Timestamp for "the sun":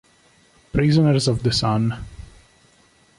1.43-1.95